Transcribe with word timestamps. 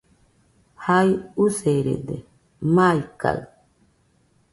Jai 0.83 1.11
userede, 1.45 2.15
maikaɨ 2.73 3.39